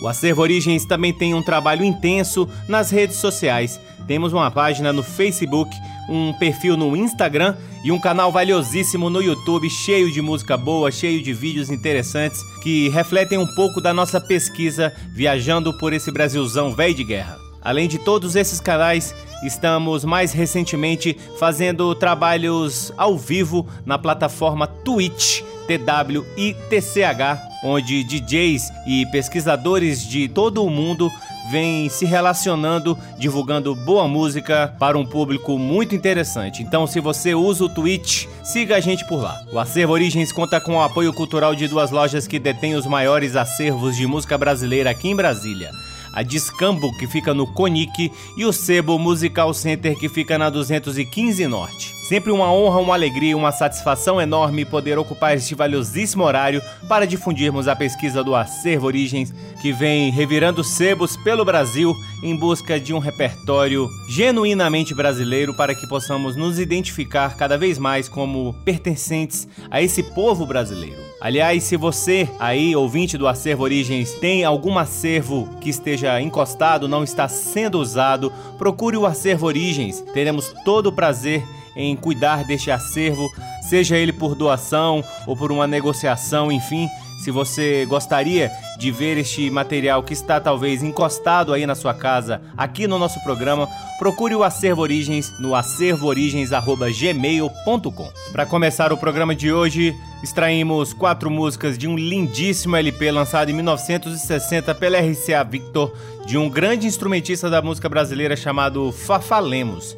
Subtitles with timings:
[0.00, 3.80] O Acervo Origens também tem um trabalho intenso nas redes sociais.
[4.06, 5.74] Temos uma página no Facebook,
[6.08, 11.22] um perfil no Instagram e um canal valiosíssimo no YouTube, cheio de música boa, cheio
[11.22, 16.94] de vídeos interessantes que refletem um pouco da nossa pesquisa viajando por esse Brasilzão velho
[16.94, 17.45] de guerra.
[17.66, 25.40] Além de todos esses canais, estamos mais recentemente fazendo trabalhos ao vivo na plataforma Twitch,
[25.66, 31.10] TWITCH, onde DJs e pesquisadores de todo o mundo
[31.50, 36.62] vêm se relacionando, divulgando boa música para um público muito interessante.
[36.62, 39.34] Então, se você usa o Twitch, siga a gente por lá.
[39.52, 43.34] O Acervo Origens conta com o apoio cultural de duas lojas que detêm os maiores
[43.34, 45.72] acervos de música brasileira aqui em Brasília
[46.16, 51.46] a Discambo, que fica no Conic, e o Sebo Musical Center, que fica na 215
[51.46, 51.95] Norte.
[52.08, 57.66] Sempre uma honra, uma alegria uma satisfação enorme poder ocupar este valiosíssimo horário para difundirmos
[57.66, 63.00] a pesquisa do Acervo Origens, que vem revirando sebos pelo Brasil em busca de um
[63.00, 70.04] repertório genuinamente brasileiro para que possamos nos identificar cada vez mais como pertencentes a esse
[70.04, 71.02] povo brasileiro.
[71.20, 77.02] Aliás, se você aí, ouvinte do Acervo Origens, tem algum acervo que esteja encostado, não
[77.02, 80.04] está sendo usado, procure o Acervo Origens.
[80.14, 81.42] Teremos todo o prazer
[81.76, 83.30] em cuidar deste acervo,
[83.68, 86.88] seja ele por doação ou por uma negociação, enfim.
[87.22, 92.40] Se você gostaria de ver este material que está talvez encostado aí na sua casa,
[92.56, 98.12] aqui no nosso programa, procure o Acervo Origens no acervoorigens@gmail.com.
[98.32, 103.54] Para começar o programa de hoje, extraímos quatro músicas de um lindíssimo LP lançado em
[103.54, 108.92] 1960 pela RCA Victor, de um grande instrumentista da música brasileira chamado.
[108.92, 109.96] Fafá Lemos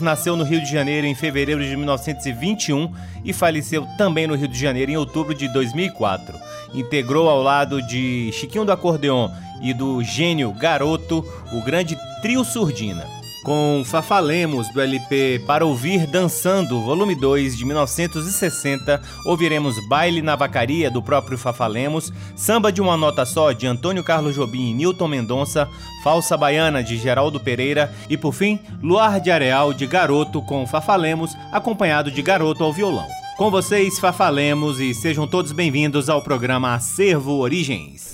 [0.00, 2.92] nasceu no Rio de Janeiro em fevereiro de 1921
[3.24, 6.38] e faleceu também no Rio de Janeiro em outubro de 2004.
[6.74, 9.30] Integrou ao lado de Chiquinho do Acordeon
[9.62, 13.17] e do gênio Garoto o grande trio Surdina
[13.48, 20.90] com Fafalemos do LP Para Ouvir Dançando, volume 2 de 1960, ouviremos Baile na Vacaria
[20.90, 25.66] do próprio Fafalemos, Samba de uma Nota Só de Antônio Carlos Jobim e Newton Mendonça,
[26.04, 31.34] Falsa Baiana de Geraldo Pereira e por fim, Luar de Areal de Garoto com Fafalemos,
[31.50, 33.06] acompanhado de Garoto ao violão.
[33.38, 38.12] Com vocês, Fafalemos e sejam todos bem-vindos ao programa Acervo Origens.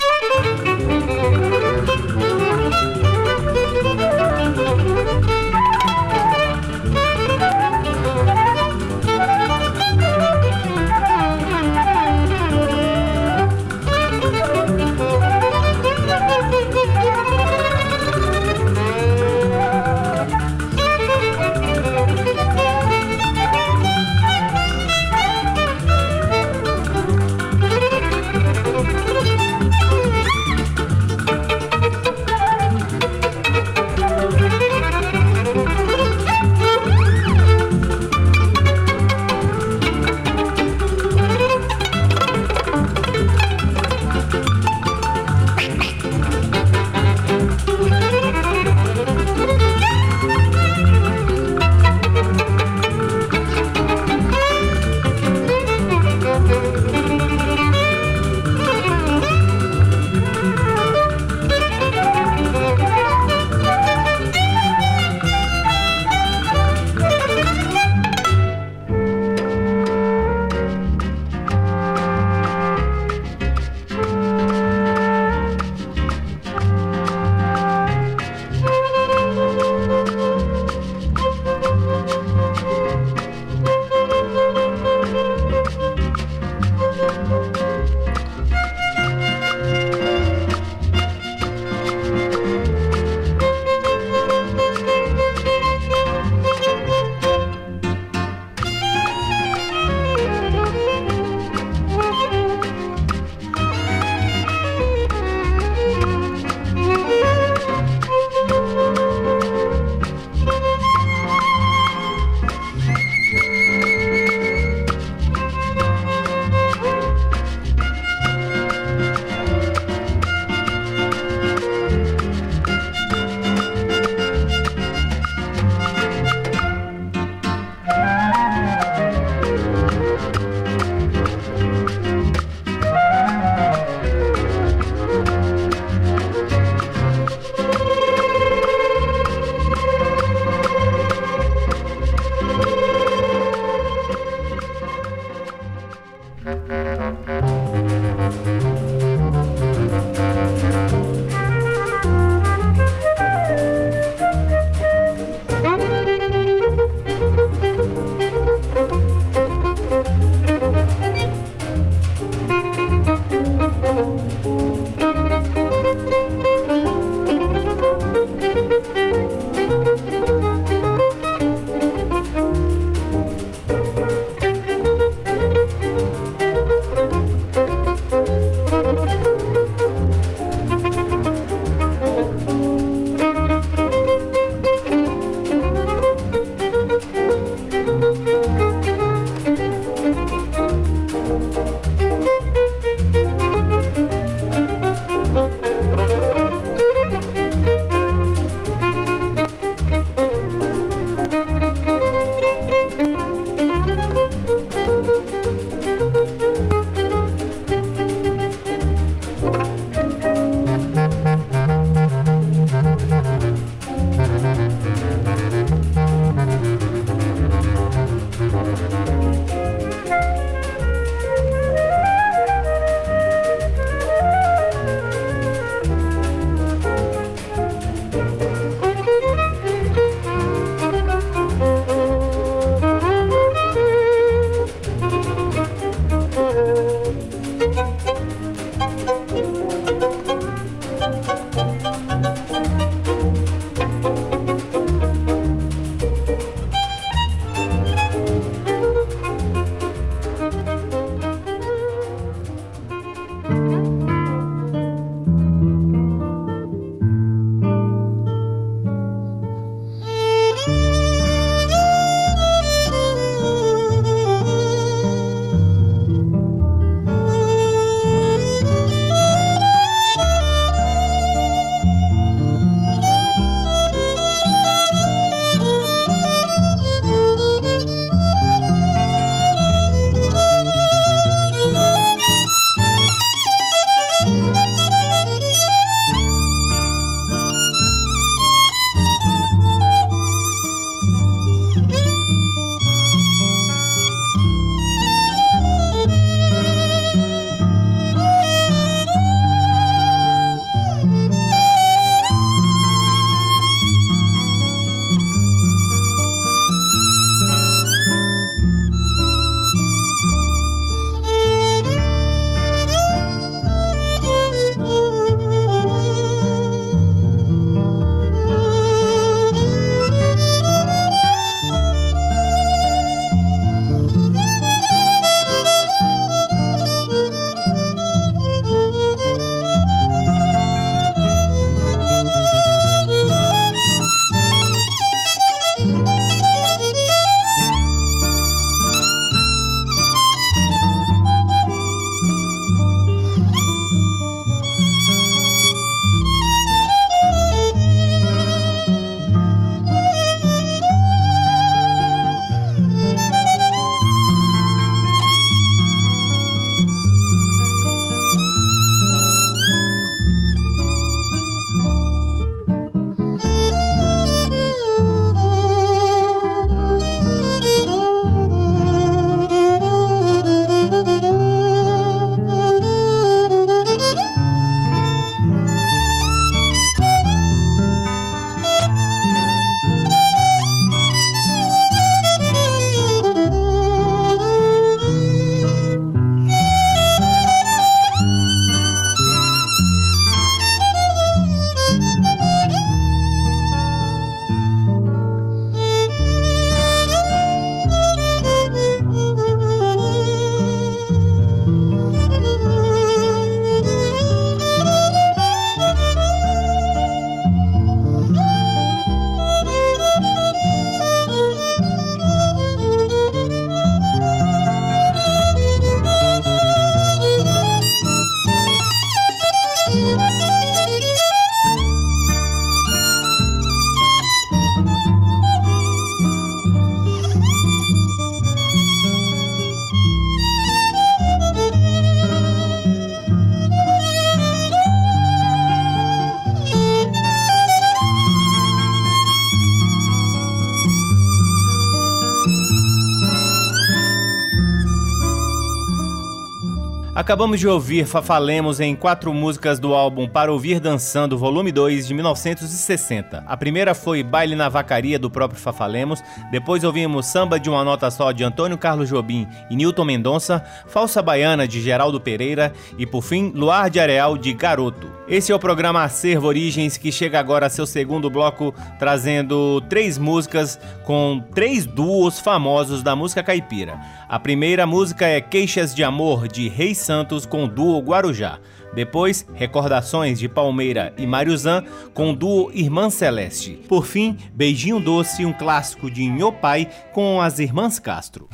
[447.25, 452.12] Acabamos de ouvir Fafalemos em quatro músicas do álbum Para Ouvir Dançando, volume 2, de
[452.12, 453.43] 1960.
[453.47, 458.11] A primeira foi Baile na Vacaria, do próprio Fafalemos, depois ouvimos Samba de uma Nota
[458.11, 463.23] Só, de Antônio Carlos Jobim e Newton Mendonça, Falsa Baiana, de Geraldo Pereira e, por
[463.23, 465.11] fim, Luar de Areal, de Garoto.
[465.26, 470.19] Esse é o programa Acervo Origens, que chega agora a seu segundo bloco, trazendo três
[470.19, 473.99] músicas com três duos famosos da música caipira.
[474.28, 477.13] A primeira música é Queixas de Amor, de Reis Santos
[477.49, 478.59] com o duo Guarujá.
[478.94, 483.78] Depois, Recordações de Palmeira e Mariuzan com o duo Irmã Celeste.
[483.88, 488.49] Por fim, Beijinho Doce, um clássico de Nhopai com as Irmãs Castro.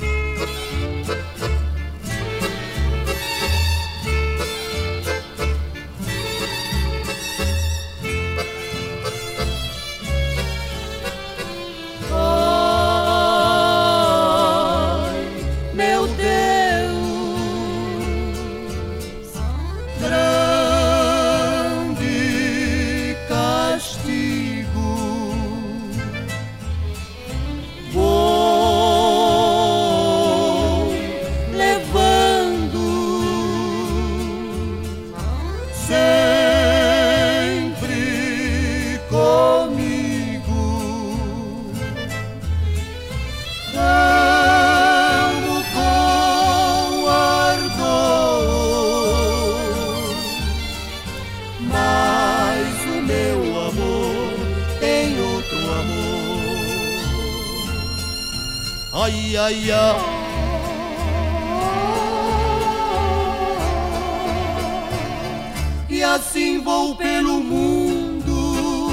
[65.89, 68.91] E assim vou pelo mundo,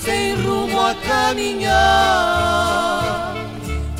[0.00, 1.74] sem rumo a caminhar,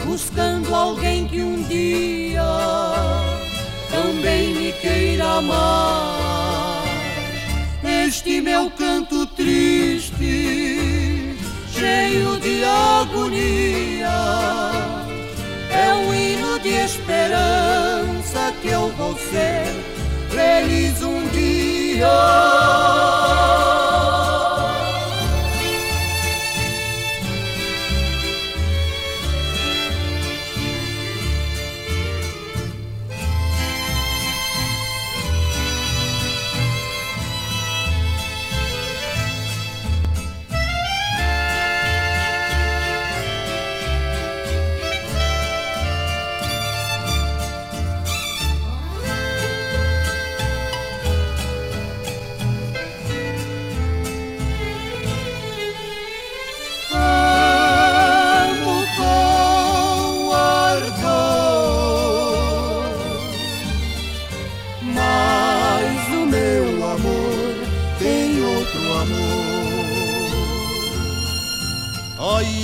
[0.05, 2.45] buscando alguém que um dia
[3.91, 6.85] também me queira amar.
[7.83, 11.37] Este meu canto triste,
[11.73, 14.68] cheio de agonia
[15.95, 19.65] um hino de esperança que eu vou ser
[20.31, 23.18] feliz um dia.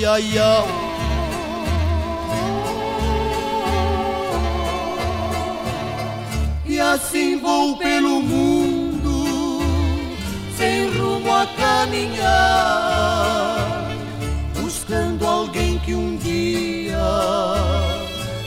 [0.06, 0.64] Ai, ai.
[6.66, 9.60] E assim vou pelo mundo,
[10.56, 12.88] sem rumo a caminhar,
[14.60, 16.98] buscando alguém que um dia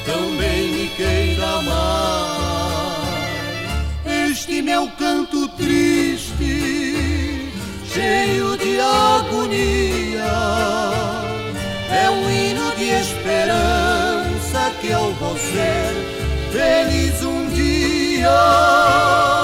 [0.06, 2.28] também me queira amar.
[4.06, 5.47] Este meu canto
[8.08, 10.24] cheio de agonia
[11.92, 15.92] é um hino de esperança que eu vou ser
[16.52, 19.37] feliz um dia.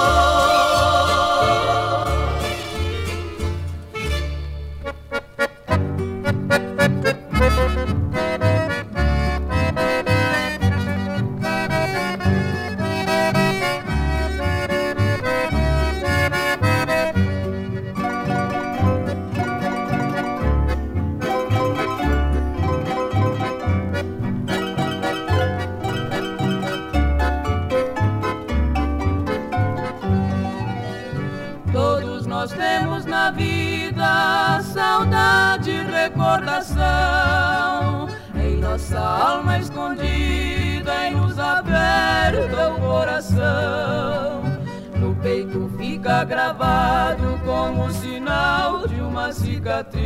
[36.34, 44.42] Recordação em nossa alma escondida e nos aberta o coração.
[45.00, 50.02] No peito fica gravado como sinal de uma cicatriz.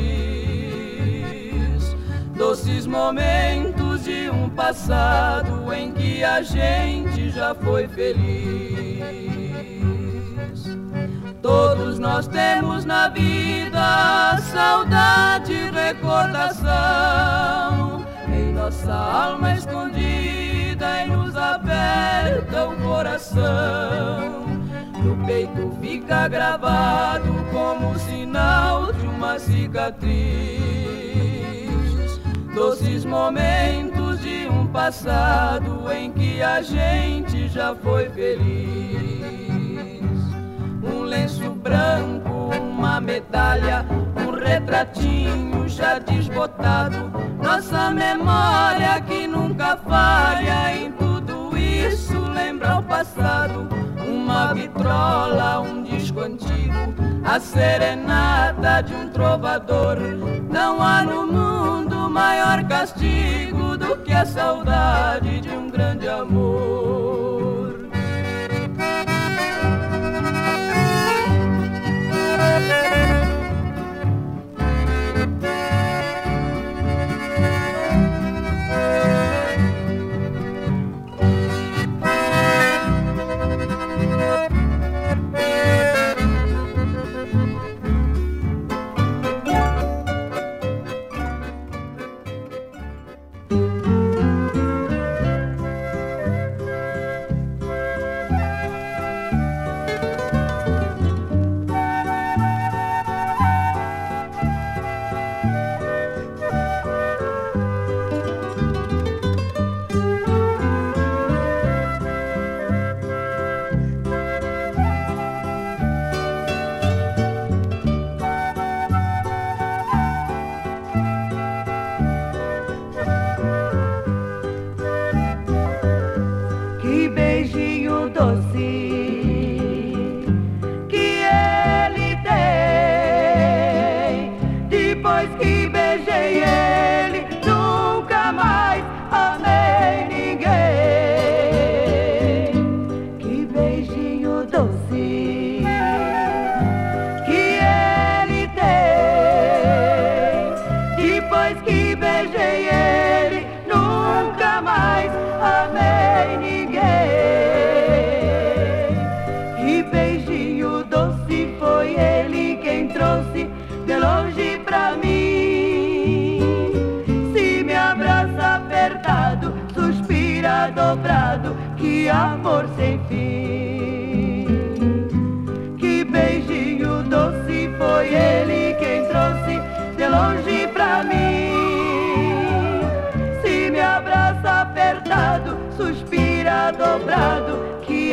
[2.36, 9.08] Doces momentos de um passado em que a gente já foi feliz.
[11.42, 15.07] Todos nós temos na vida saudade
[15.88, 16.68] recordação
[18.28, 24.46] em nossa alma escondida e nos aperta o coração.
[25.02, 30.10] No peito fica gravado como sinal de uma cicatriz.
[32.54, 39.08] Doces momentos de um passado em que a gente já foi feliz.
[40.84, 43.86] Um lenço branco, uma medalha,
[44.16, 47.12] um retratinho já desbotado.
[47.42, 53.68] Nossa memória que nunca falha em tudo isso lembra o passado.
[54.08, 59.98] Uma vitrola, um disco antigo, a serenata de um trovador.
[60.50, 67.37] Não há no mundo maior castigo do que a saudade de um grande amor.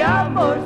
[0.05, 0.59] Amor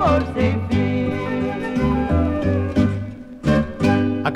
[0.00, 0.57] amor sem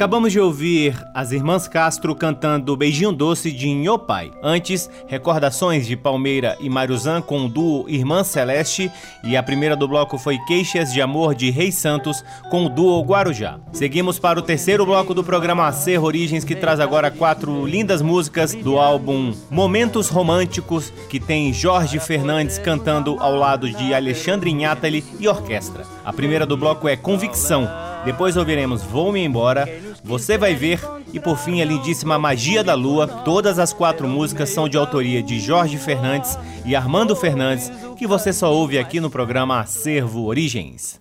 [0.02, 4.32] Acabamos de ouvir as irmãs Castro cantando Beijinho Doce de Nhopai.
[4.42, 8.90] Antes, recordações de Palmeira e Maruzan com o duo Irmã Celeste.
[9.22, 13.00] E a primeira do bloco foi Queixas de Amor de Rei Santos com o duo
[13.04, 13.60] Guarujá.
[13.70, 18.56] Seguimos para o terceiro bloco do programa Acerro Origens, que traz agora quatro lindas músicas
[18.56, 25.28] do álbum Momentos Românticos, que tem Jorge Fernandes cantando ao lado de Alexandre Inhatali e
[25.28, 25.84] orquestra.
[26.04, 29.68] A primeira do bloco é Convicção Depois ouviremos Vou-me Embora,
[30.02, 30.80] Você Vai Ver
[31.12, 33.06] e por fim a lindíssima Magia da Lua.
[33.06, 38.32] Todas as quatro músicas são de autoria de Jorge Fernandes e Armando Fernandes, que você
[38.32, 41.00] só ouve aqui no programa Acervo Origens.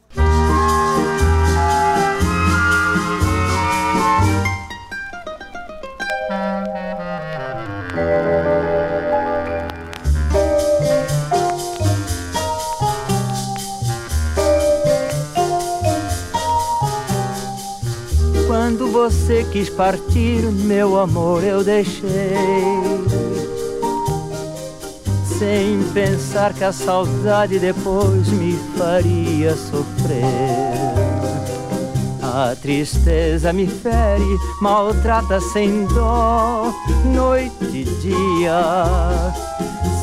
[19.52, 22.10] Quis partir, meu amor, eu deixei.
[25.38, 30.72] Sem pensar que a saudade depois me faria sofrer.
[32.22, 36.74] A tristeza me fere, maltrata sem dó,
[37.14, 39.34] noite e dia.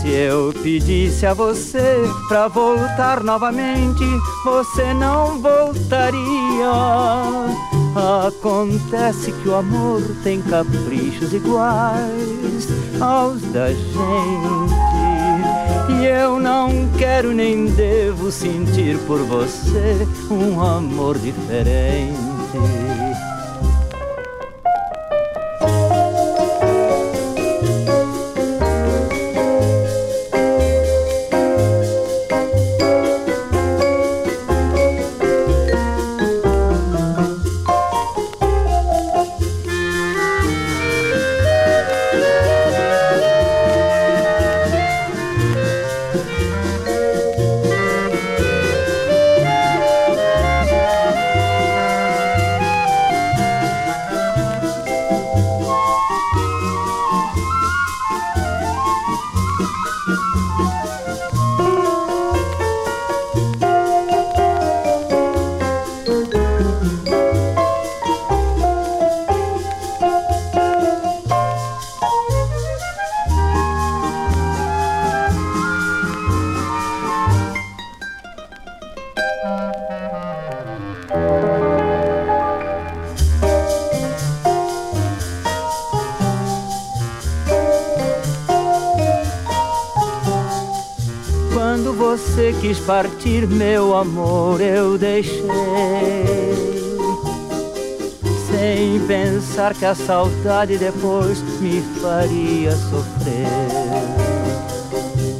[0.00, 4.04] Se eu pedisse a você pra voltar novamente,
[4.44, 6.18] você não voltaria.
[7.94, 12.68] Acontece que o amor tem caprichos iguais
[13.00, 14.74] aos da gente.
[15.98, 23.07] E eu não quero nem devo sentir por você um amor diferente.
[92.88, 95.44] Partir, meu amor, eu deixei.
[98.50, 103.46] Sem pensar que a saudade depois me faria sofrer.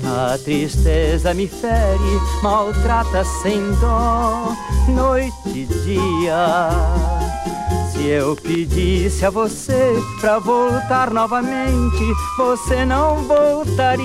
[0.05, 4.55] A tristeza me fere, maltrata sem dó,
[4.89, 6.69] noite e dia.
[7.91, 12.05] Se eu pedisse a você pra voltar novamente,
[12.37, 14.05] você não voltaria.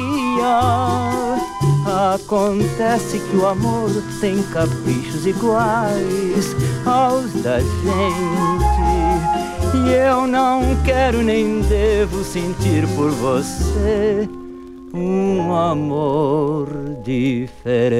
[2.04, 3.90] Acontece que o amor
[4.20, 6.54] tem caprichos iguais
[6.86, 7.74] aos da gente.
[9.74, 14.28] E eu não quero nem devo sentir por você
[14.94, 16.68] um amor
[17.06, 17.94] diferente.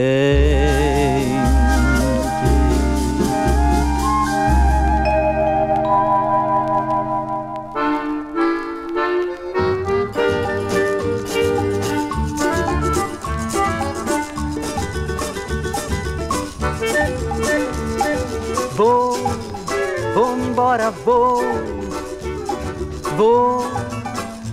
[23.24, 23.64] Vou,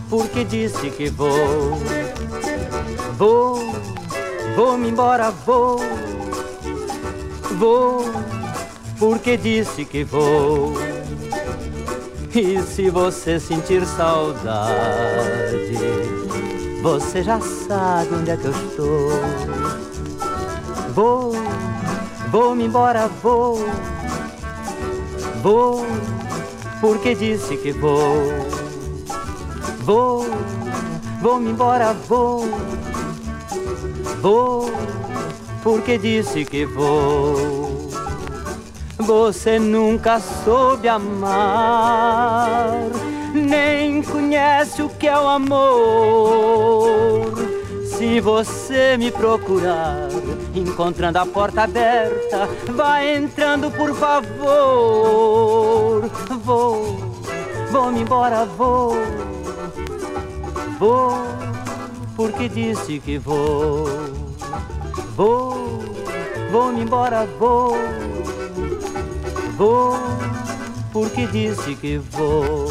[0.09, 1.76] porque disse que vou,
[3.16, 3.59] vou,
[4.54, 5.80] vou-me embora, vou,
[7.59, 8.04] vou,
[8.98, 10.74] porque disse que vou.
[12.33, 14.70] E se você sentir saudade,
[16.80, 19.11] você já sabe onde é que eu estou.
[20.94, 21.33] Vou,
[22.30, 23.59] vou-me embora, vou
[25.42, 25.87] Vou,
[26.83, 28.60] porque disse que vou.
[29.92, 30.24] Vou,
[31.20, 32.48] vou-me embora, vou.
[34.22, 34.70] Vou,
[35.64, 37.90] porque disse que vou.
[38.98, 42.70] Você nunca soube amar,
[43.35, 45.72] nem conhece o que é o amor.
[47.85, 50.07] Se você me procurar,
[50.55, 54.38] encontrando a porta aberta, vai entrando por favor.
[56.44, 56.96] Vou,
[57.72, 58.94] vou-me embora, vou,
[60.80, 61.12] vou,
[62.16, 63.84] porque disse que vou.
[65.14, 65.84] Vou,
[66.50, 67.76] vou-me embora, vou,
[69.58, 69.98] vou,
[70.90, 72.68] porque disse que vou.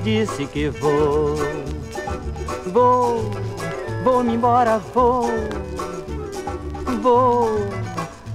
[0.00, 1.36] Disse que vou,
[2.66, 3.30] vou,
[4.02, 5.28] vou-me embora, vou,
[7.02, 7.50] vou,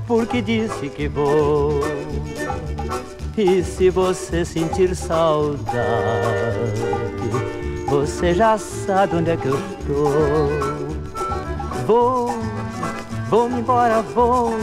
[0.07, 1.79] porque disse que vou.
[3.37, 5.65] E se você sentir saudade,
[7.87, 10.49] você já sabe onde é que eu estou.
[11.85, 12.29] Vou,
[13.29, 14.57] vou-me embora, vou,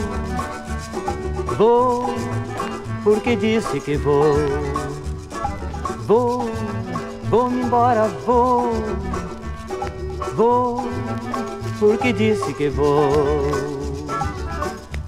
[1.57, 2.13] vou,
[3.03, 4.35] porque disse que vou.
[6.05, 6.52] Vou,
[7.33, 8.71] vou-me embora, vou,
[10.35, 10.87] vou,
[11.79, 13.09] porque disse que vou.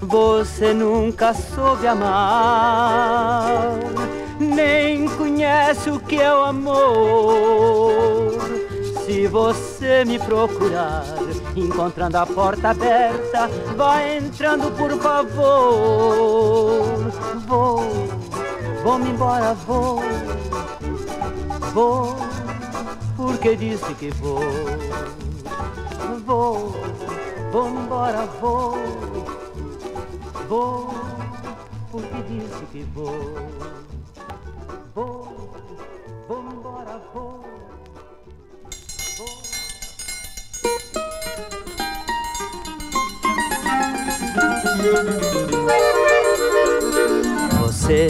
[0.00, 3.78] Você nunca soube amar,
[4.40, 8.32] nem conhece o que é o amor.
[9.04, 11.04] Se você me procurar,
[11.54, 15.52] encontrando a porta aberta, vai entrando por favor.
[17.46, 18.08] Vou,
[18.82, 20.02] vou-me embora, vou,
[21.72, 22.15] vou,
[23.36, 24.40] porque disse que vou.
[26.24, 26.72] Vou,
[27.52, 28.74] vou-me embora, vou
[30.48, 30.94] Vou,
[31.90, 33.12] porque disse que vou.
[34.94, 35.52] Vou,
[36.26, 37.44] vou embora, vou.
[39.18, 39.26] Vou.
[47.66, 48.08] Você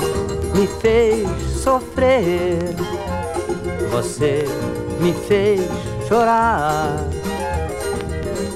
[0.55, 1.29] me fez
[1.63, 2.77] sofrer,
[3.91, 4.45] você
[5.01, 5.61] me fez
[6.09, 7.07] chorar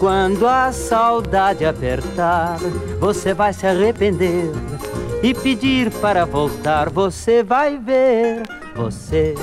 [0.01, 2.57] quando a saudade apertar,
[2.99, 4.51] você vai se arrepender
[5.23, 6.89] e pedir para voltar.
[6.89, 9.35] Você vai ver, você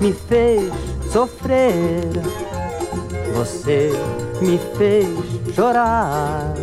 [0.00, 0.68] me fez
[1.12, 2.10] sofrer,
[3.32, 3.92] você
[4.42, 5.06] me fez
[5.54, 6.54] chorar.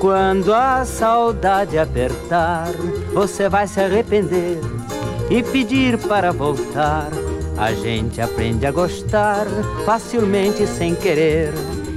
[0.00, 2.72] Quando a saudade apertar,
[3.14, 4.58] você vai se arrepender
[5.30, 7.10] e pedir para voltar.
[7.58, 9.46] A gente aprende a gostar
[9.84, 11.52] facilmente sem querer.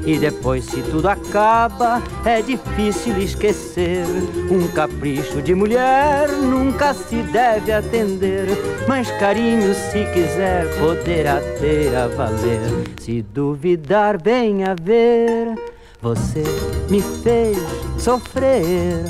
[0.06, 4.06] E depois, se tudo acaba, é difícil esquecer.
[4.50, 8.48] Um capricho de mulher nunca se deve atender.
[8.88, 12.62] Mas carinho, se quiser, poderá ter a valer.
[13.00, 15.54] Se duvidar, venha ver.
[16.02, 16.44] Você
[16.90, 17.60] me fez
[18.00, 19.04] sofrer.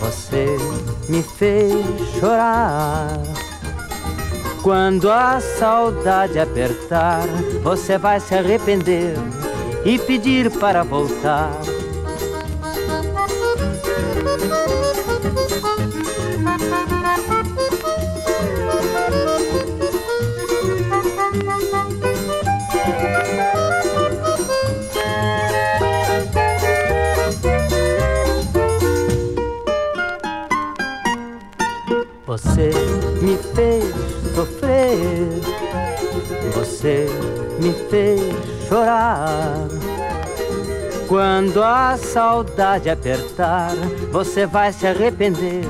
[0.00, 0.56] Você
[1.10, 1.84] me fez
[2.18, 3.45] chorar.
[4.66, 7.24] Quando a saudade apertar,
[7.62, 9.14] você vai se arrepender
[9.84, 11.52] e pedir para voltar.
[36.86, 37.06] Você
[37.60, 38.20] me fez
[38.68, 39.66] chorar.
[41.08, 43.74] Quando a saudade apertar,
[44.12, 45.64] você vai se arrepender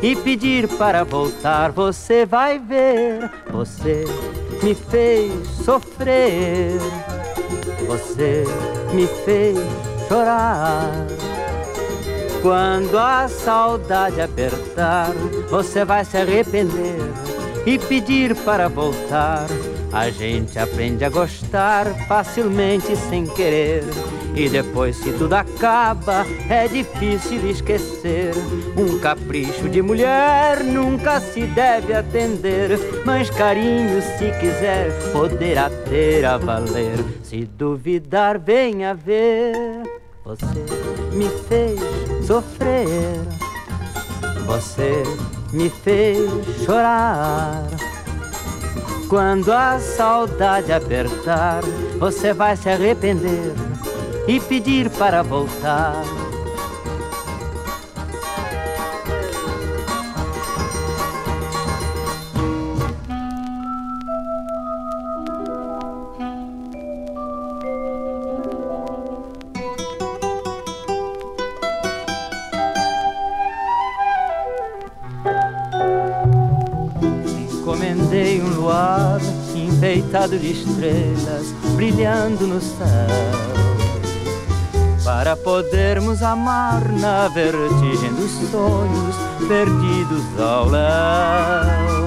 [0.00, 1.72] e pedir para voltar.
[1.72, 4.04] Você vai ver, você
[4.62, 5.32] me fez
[5.64, 6.78] sofrer,
[7.86, 8.44] você
[8.92, 9.58] me fez
[10.08, 10.88] chorar.
[12.42, 15.10] Quando a saudade apertar,
[15.50, 17.00] você vai se arrepender
[17.66, 19.46] e pedir para voltar.
[19.92, 23.84] A gente aprende a gostar facilmente sem querer.
[24.34, 28.32] E depois, se tudo acaba, é difícil esquecer.
[28.76, 32.70] Um capricho de mulher nunca se deve atender.
[33.04, 36.98] Mas carinho, se quiser, poderá ter a valer.
[37.22, 39.54] Se duvidar, venha ver.
[40.24, 40.46] Você
[41.12, 41.78] me fez
[42.26, 42.86] sofrer.
[44.46, 45.04] Você
[45.52, 46.18] me fez
[46.64, 47.93] chorar.
[49.08, 51.62] Quando a saudade apertar,
[51.98, 53.52] você vai se arrepender
[54.26, 56.23] e pedir para voltar.
[80.38, 83.54] De estrelas brilhando no céu
[85.04, 89.14] para podermos amar na vertigem dos sonhos
[89.46, 92.04] perdidos ao léu.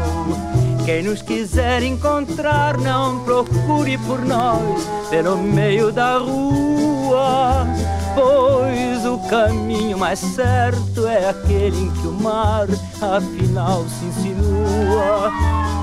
[0.84, 7.68] Quem nos quiser encontrar, não procure por nós pelo meio da rua,
[8.16, 12.68] pois o caminho mais certo é aquele em que o mar
[13.02, 15.32] afinal se insinua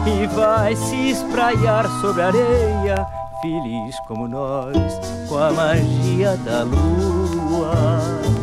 [0.07, 3.07] e vai se espraiar sobre a areia,
[3.41, 4.77] feliz como nós,
[5.29, 8.34] com a magia da lua.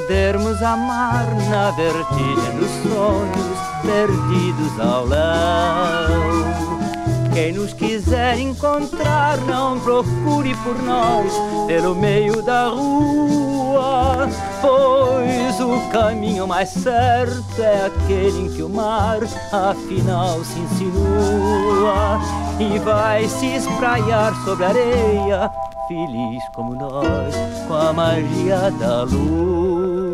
[0.00, 6.44] Podermos amar na vertigem dos sonhos perdidos ao léu.
[7.34, 11.32] Quem nos quiser encontrar, não procure por nós
[11.66, 14.28] pelo meio da rua,
[14.60, 19.18] pois o caminho mais certo é aquele em que o mar
[19.52, 22.20] afinal se insinua
[22.60, 25.50] e vai se espraiar sobre a areia,
[25.88, 27.34] feliz como nós,
[27.66, 30.07] com a magia da lua.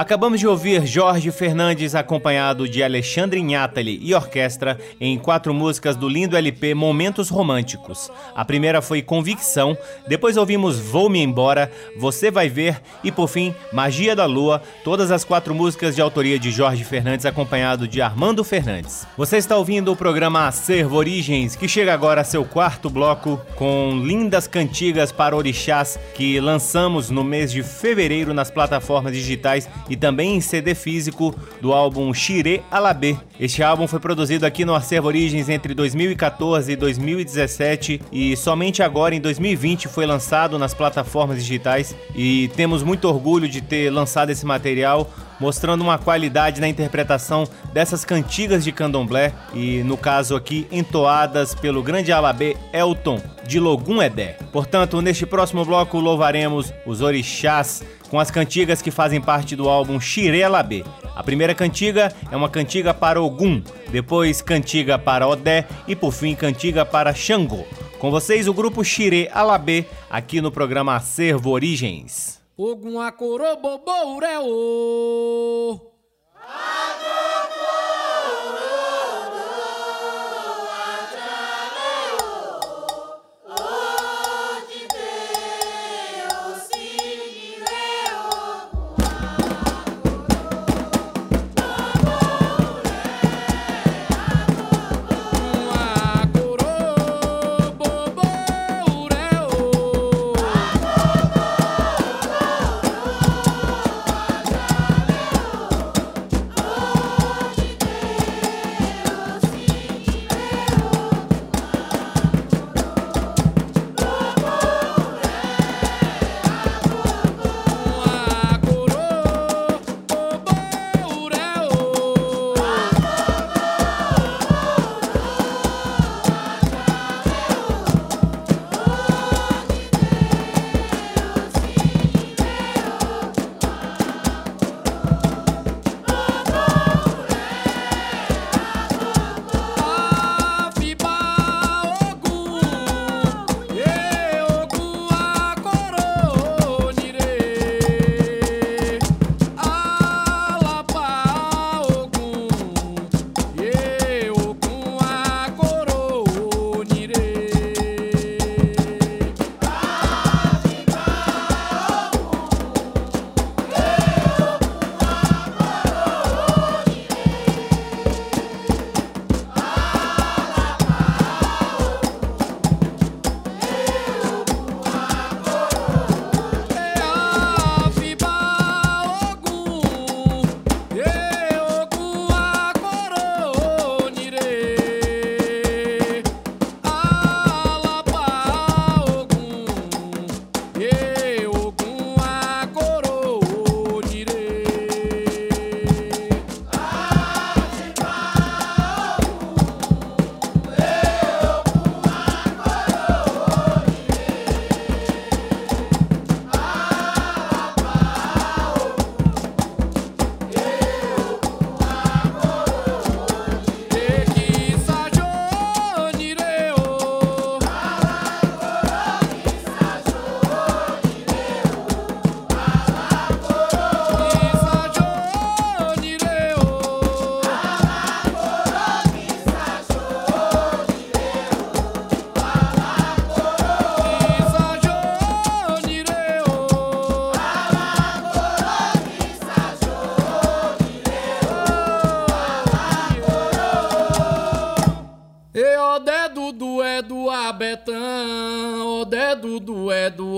[0.00, 6.08] Acabamos de ouvir Jorge Fernandes acompanhado de Alexandre Inhatali e orquestra em quatro músicas do
[6.08, 8.10] lindo LP Momentos Românticos.
[8.34, 9.76] A primeira foi Convicção,
[10.08, 15.22] depois ouvimos Vou-me Embora, Você Vai Ver e por fim Magia da Lua, todas as
[15.22, 19.06] quatro músicas de autoria de Jorge Fernandes acompanhado de Armando Fernandes.
[19.18, 24.00] Você está ouvindo o programa Acervo Origens, que chega agora a seu quarto bloco com
[24.02, 30.36] lindas cantigas para orixás que lançamos no mês de fevereiro nas plataformas digitais e também
[30.36, 33.16] em CD físico do álbum Xirê Alabê.
[33.38, 39.14] Este álbum foi produzido aqui no Acervo Origens entre 2014 e 2017 e somente agora
[39.14, 44.46] em 2020 foi lançado nas plataformas digitais e temos muito orgulho de ter lançado esse
[44.46, 51.54] material mostrando uma qualidade na interpretação dessas cantigas de candomblé e, no caso aqui, entoadas
[51.54, 54.36] pelo grande alabê Elton de Logum Edé.
[54.52, 60.00] Portanto, neste próximo bloco louvaremos os orixás com as cantigas que fazem parte do álbum
[60.00, 60.84] Xiré Alabê.
[61.14, 66.34] A primeira cantiga é uma cantiga para Ogum, depois cantiga para Odé e por fim
[66.34, 67.64] cantiga para Xangô.
[67.98, 72.39] Com vocês o grupo Xiré Alabê aqui no programa Acervo Origens.
[72.66, 75.90] Ogun akorobobo rẹ o.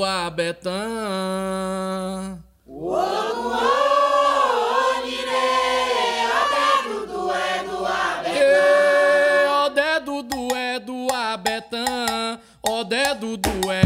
[0.00, 0.72] é Abetão.
[9.64, 12.40] O dedo do é do Abetão.
[12.66, 13.81] O dedo do é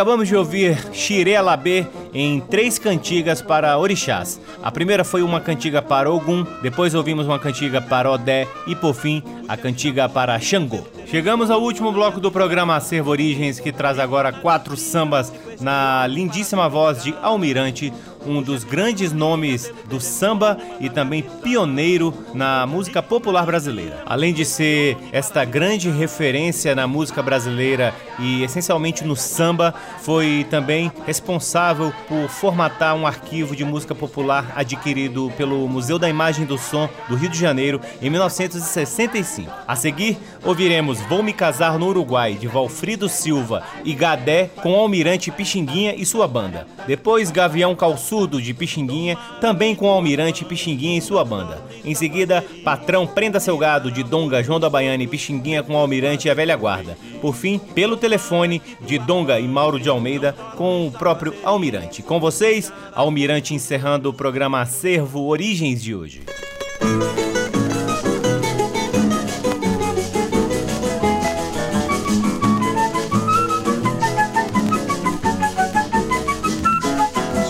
[0.00, 4.40] Acabamos de ouvir Xiré Alabê em três cantigas para orixás.
[4.62, 8.94] A primeira foi uma cantiga para Ogum, depois ouvimos uma cantiga para Odé e por
[8.94, 10.80] fim a cantiga para Xangô.
[11.04, 15.30] Chegamos ao último bloco do programa Acervo Origens, que traz agora quatro sambas
[15.60, 17.92] na lindíssima voz de Almirante,
[18.26, 24.02] um dos grandes nomes do samba e também pioneiro na música popular brasileira.
[24.06, 30.92] Além de ser esta grande referência na música brasileira e essencialmente no samba, foi também
[31.06, 36.88] responsável por formatar um arquivo de música popular adquirido pelo Museu da Imagem do Som
[37.08, 39.50] do Rio de Janeiro em 1965.
[39.66, 45.30] A seguir, ouviremos Vou Me Casar no Uruguai, de Valfrido Silva e Gadé com Almirante
[45.30, 46.66] Pixinguinha e sua banda.
[46.86, 51.64] Depois, Gavião Calço Surdo de Pixinguinha, também com o Almirante Pixinguinha e sua banda.
[51.84, 55.76] Em seguida, Patrão Prenda Seu Gado de Donga, João da Baiana e Pixinguinha com o
[55.76, 56.98] Almirante e a Velha Guarda.
[57.20, 62.02] Por fim, pelo telefone de Donga e Mauro de Almeida com o próprio Almirante.
[62.02, 66.22] Com vocês, Almirante encerrando o programa Acervo Origens de hoje.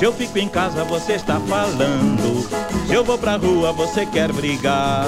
[0.01, 2.49] Se eu fico em casa, você está falando.
[2.87, 5.05] Se eu vou pra rua, você quer brigar.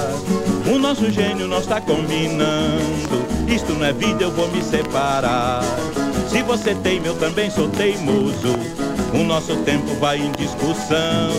[0.71, 3.25] O nosso gênio não está combinando.
[3.49, 5.63] Isto não é vida, eu vou me separar.
[6.29, 8.55] Se você tem, eu também sou teimoso.
[9.15, 11.31] O nosso tempo vai em discussão.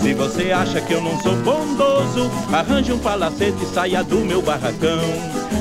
[0.00, 4.40] Se você acha que eu não sou bondoso, arranje um palacete e saia do meu
[4.40, 5.02] barracão.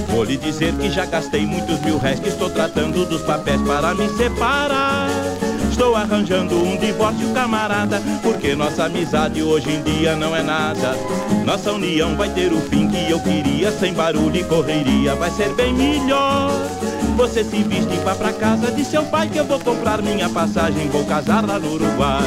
[0.10, 3.96] Vou lhe dizer que já gastei muitos mil réis, que estou tratando dos papéis para
[3.96, 5.10] me separar.
[5.94, 10.96] Estou arranjando um divórcio, camarada, porque nossa amizade hoje em dia não é nada.
[11.46, 15.54] Nossa união vai ter o fim que eu queria, sem barulho e correria, vai ser
[15.54, 16.50] bem melhor.
[17.16, 20.28] Você se veste e vá pra casa de seu pai que eu vou comprar minha
[20.30, 22.24] passagem, vou casar lá no Uruguai.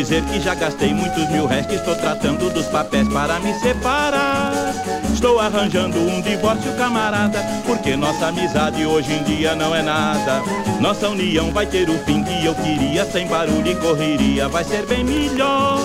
[0.00, 4.72] Dizer que já gastei muitos mil réis que estou tratando dos papéis para me separar.
[5.12, 10.42] Estou arranjando um divórcio, camarada, porque nossa amizade hoje em dia não é nada.
[10.80, 14.86] Nossa união vai ter o fim que eu queria, sem barulho e correria, vai ser
[14.86, 15.78] bem melhor.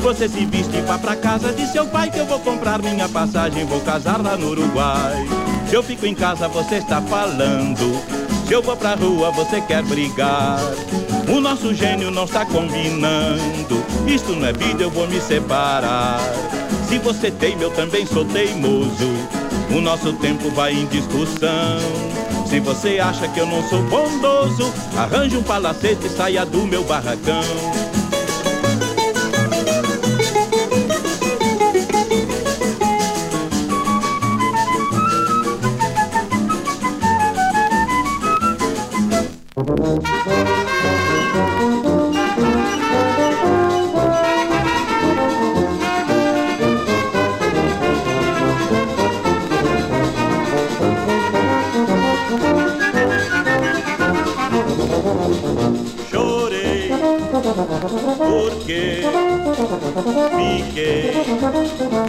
[0.00, 3.08] Você se veste e vá pra casa de seu pai que eu vou comprar minha
[3.08, 5.24] passagem, vou casar lá no Uruguai.
[5.68, 8.02] Se eu fico em casa, você está falando.
[8.48, 10.58] Se eu vou pra rua, você quer brigar.
[11.28, 13.84] O nosso gênio não está combinando.
[14.06, 16.20] Isto não é vida, eu vou me separar.
[16.88, 19.08] Se você teima, eu também sou teimoso.
[19.74, 21.78] O nosso tempo vai em discussão.
[22.46, 26.84] Se você acha que eu não sou bondoso, arranje um palacete e saia do meu
[26.84, 27.42] barracão.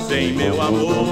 [0.07, 1.07] Sem meu amor.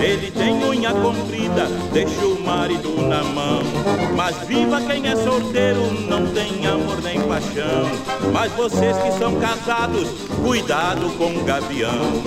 [0.00, 3.62] Ele tem unha comprida, deixa o marido na mão.
[4.16, 7.88] Mas viva quem é solteiro, não tem amor nem paixão.
[8.32, 10.08] Mas vocês que são casados,
[10.44, 12.22] cuidado com o gavião.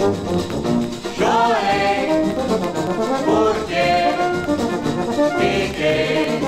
[1.17, 2.35] Chorei,
[3.25, 4.11] porque
[5.39, 6.39] fiquei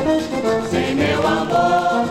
[0.69, 2.03] sem meu amor.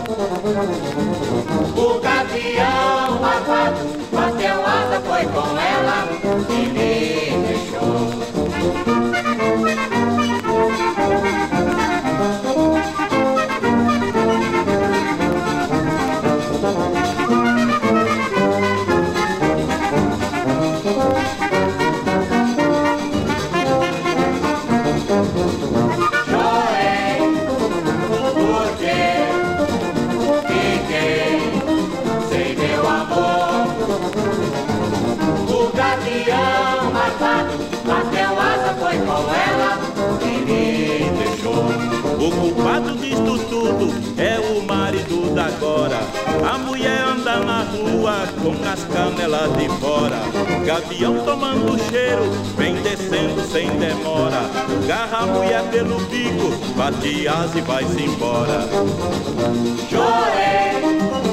[1.75, 3.79] O gavião malvado
[4.11, 6.07] bateu asa, foi com ela
[6.49, 8.22] e me deixou.
[48.73, 50.19] As canelas de fora.
[50.65, 52.23] Gavião tomando cheiro,
[52.57, 54.49] vem descendo sem demora.
[54.87, 58.67] Garra a mulher pelo bico, bate asa e vai-se embora.
[59.89, 61.32] Chorei,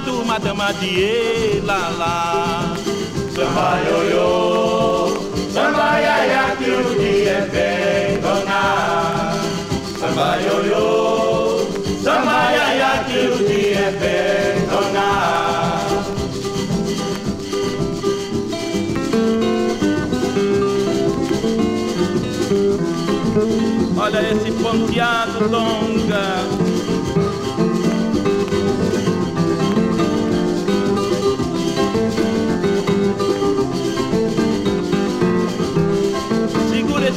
[0.00, 1.00] namorado, uma dama de
[1.58, 2.74] Elalá.
[3.34, 5.08] Samba ioiô,
[5.52, 9.34] samba iaia que o dia vem donar.
[9.98, 11.66] Samba ioiô,
[12.02, 15.80] samba iaia que o dia vem donar.
[23.96, 26.69] Olha esse ponteado longa.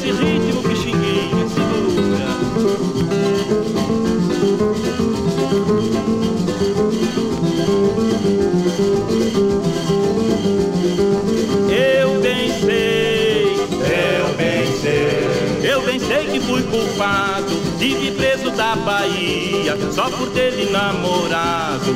[0.04, 2.34] Esse ritmo, Pixinguinha, segura.
[11.70, 18.76] Eu bem sei, eu bem sei, eu bem sei que fui culpado vir preso da
[18.76, 21.94] Bahia só por ter namorado.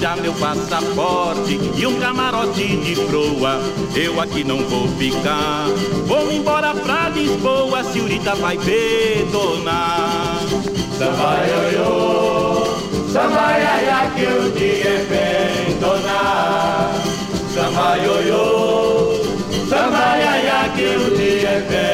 [0.00, 3.60] Tirar meu passaporte e um camarote de proa.
[3.94, 5.66] Eu aqui não vou ficar,
[6.06, 7.84] vou embora pra Lisboa.
[7.84, 10.38] Senhorita vai detonar.
[10.96, 12.64] Samba ioiô,
[13.12, 16.94] samba iaia que o dia vem donar.
[17.52, 19.20] Samba ioiô,
[19.68, 21.90] samba iaia que o dia vem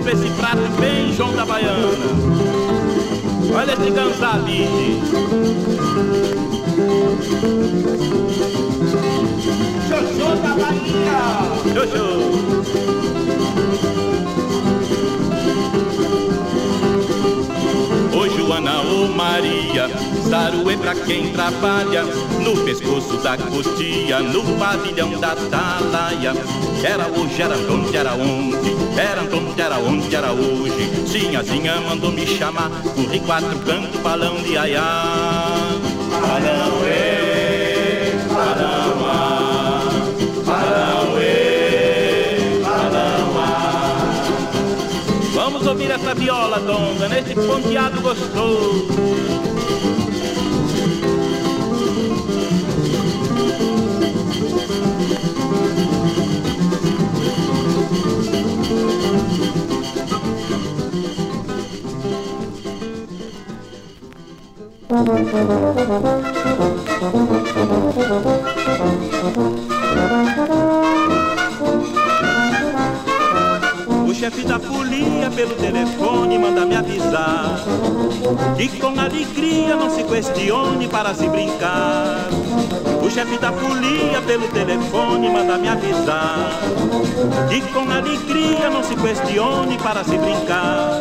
[0.00, 1.86] Raspa esse prato bem, João da Baiana.
[3.54, 5.00] Olha esse ganzalide.
[9.88, 11.20] Xoxô da Bahia.
[11.74, 12.08] Xoxô.
[19.40, 19.88] Maria,
[20.28, 26.34] saruê pra quem trabalha No pescoço da cotia, no pavilhão da talaia
[26.84, 31.06] Era hoje, era onde, era onde Era onde, era onde, era hoje.
[31.06, 35.06] Sinhazinha mandou me chamar Corri quatro cantos, balão de aiá.
[36.20, 36.79] Balão,
[46.10, 48.88] Essa viola, donga, nesse ponteado gostoso.
[69.36, 69.69] O
[74.20, 77.58] chefe da folia pelo telefone manda me avisar
[78.54, 82.28] Que com alegria não se questione para se brincar
[83.02, 86.50] O chefe da folia pelo telefone manda me avisar
[87.48, 91.00] Que com alegria não se questione para se brincar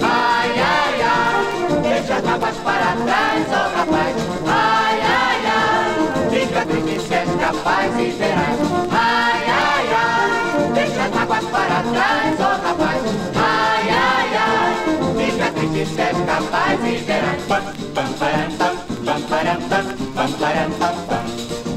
[0.00, 4.16] Ai, ai, ai, deixa as mágoas para trás, oh rapaz.
[4.46, 8.67] Ai, ai, ai, fica triste se és capaz e verás.
[11.88, 13.02] Mágoas para trás, oh rapaz.
[13.34, 16.98] Ai, ai, ai, fica triste és capaz e
[17.48, 17.78] pam.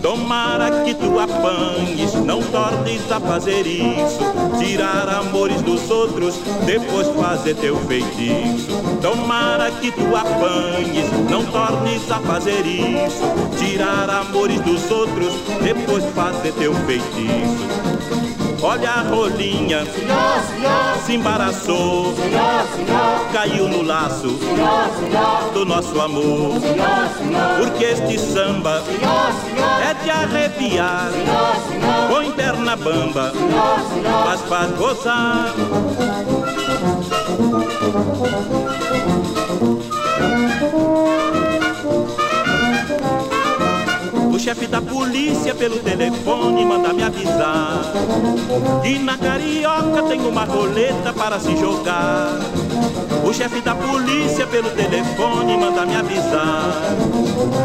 [0.01, 4.20] Tomara que tu apanhes, não tornes a fazer isso.
[4.59, 6.36] Tirar amores dos outros,
[6.66, 8.82] depois fazer teu feitiço.
[9.01, 13.22] Tomara que tu apanhes, não tornes a fazer isso.
[13.57, 15.34] Tirar amores dos outros,
[15.64, 18.50] depois fazer teu feitiço.
[18.64, 24.38] Olha a rolinha, senhor, senhor, se embaraçou, senhor, senhor, caiu no laço.
[24.38, 26.59] Senhor, senhor, do nosso amor.
[26.62, 33.32] senhor, senhor, Porque este samba senhor, senhor, é de arrepiar, senhor, senhor, põe perna bamba,
[33.32, 34.26] senhor, senhor.
[34.26, 35.53] mas faz gozar.
[44.51, 47.83] Chefe da polícia pelo telefone manda me avisar
[48.83, 52.37] que na carioca tem uma roleta para se jogar.
[53.23, 56.73] O chefe da polícia pelo telefone manda me avisar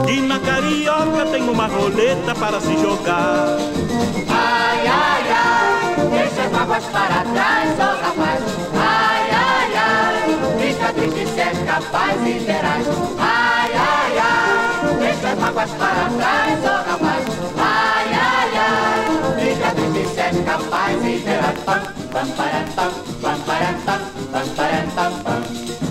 [0.07, 3.57] que na carioca tem uma roleta para se jogar.
[4.28, 8.43] Ai, ai, ai, deixa as mágoas para trás, oh rapaz.
[8.74, 12.87] Ai, ai, ai, fica triste se és capaz e verás.
[13.18, 13.46] Ai,
[15.47, 17.25] mágoas para trás, oh rapaz.
[17.57, 21.59] Ai, ai, ai, fica triste se és capaz e verás.
[21.65, 21.81] Pam,
[22.11, 22.91] pam, pam, pam,
[23.21, 23.39] pam,
[24.95, 25.43] pam, pam.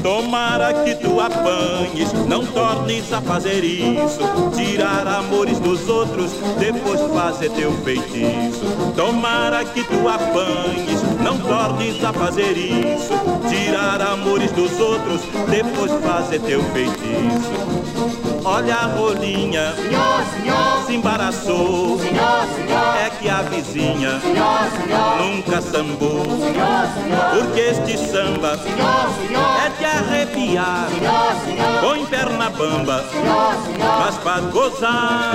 [0.03, 4.19] Tomara que tu apanhes, não tornes a fazer isso.
[4.55, 8.65] Tirar amores dos outros, depois fazer teu feitiço.
[8.95, 13.13] Tomara que tu apanhes, não tornes a fazer isso.
[13.49, 18.34] Tirar amores dos outros, depois fazer teu feitiço.
[18.47, 21.97] Olha a rolinha, Senhor, senhor, se embaraçou.
[21.99, 26.23] senhor, senhor, É que a vizinha senhor, senhor, nunca sambou.
[26.25, 30.87] senhor, senhor, Porque este samba senhor, senhor, é de arrepiar.
[30.89, 33.99] senhor, senhor, Põe perna bamba, senhor, senhor.
[33.99, 35.33] mas faz gozar.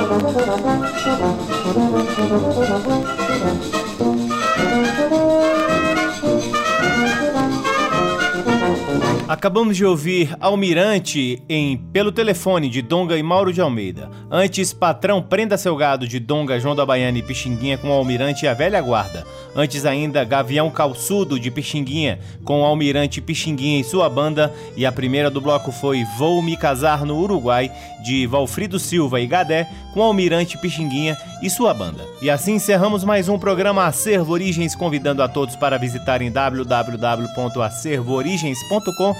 [9.30, 14.10] Acabamos de ouvir Almirante em Pelo Telefone de Donga e Mauro de Almeida.
[14.28, 18.48] Antes, Patrão Prenda Seu Gado de Donga, João da Baiana e Pixinguinha com Almirante e
[18.48, 19.24] a Velha Guarda.
[19.54, 24.52] Antes ainda, Gavião Calçudo de Pixinguinha com Almirante Pixinguinha e sua banda.
[24.76, 27.70] E a primeira do bloco foi Vou Me Casar no Uruguai
[28.02, 32.04] de Valfrido Silva e Gadé com Almirante Pixinguinha e sua banda.
[32.20, 39.19] E assim encerramos mais um programa Acervo Origens, convidando a todos para visitarem www.acervoorigens.com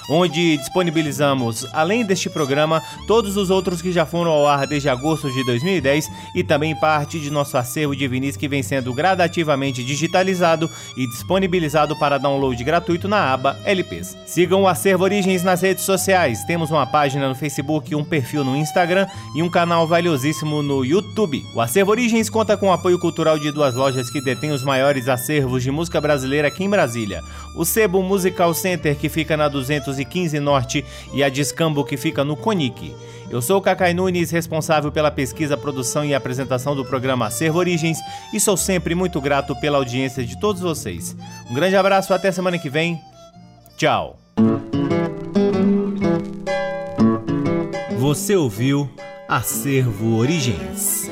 [0.09, 5.31] onde disponibilizamos, além deste programa, todos os outros que já foram ao ar desde agosto
[5.31, 10.69] de 2010 e também parte de nosso acervo de vinis que vem sendo gradativamente digitalizado
[10.95, 14.17] e disponibilizado para download gratuito na aba LPs.
[14.25, 16.43] Sigam o Acervo Origens nas redes sociais.
[16.45, 21.45] Temos uma página no Facebook, um perfil no Instagram e um canal valiosíssimo no YouTube.
[21.53, 25.07] O Acervo Origens conta com o apoio cultural de duas lojas que detêm os maiores
[25.07, 27.23] acervos de música brasileira aqui em Brasília.
[27.55, 29.47] O Sebo Musical Center, que fica na
[29.91, 32.93] 215 Norte, e a Discambo, que fica no Conic.
[33.29, 37.97] Eu sou o Cacai Nunes, responsável pela pesquisa, produção e apresentação do programa Acervo Origens,
[38.33, 41.15] e sou sempre muito grato pela audiência de todos vocês.
[41.49, 42.99] Um grande abraço, até semana que vem.
[43.77, 44.19] Tchau.
[47.97, 48.89] Você ouviu
[49.29, 51.09] Acervo Origens.